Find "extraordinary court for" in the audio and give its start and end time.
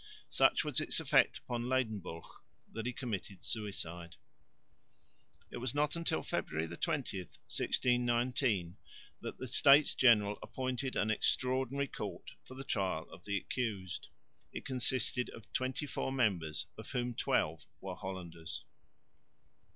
11.11-12.55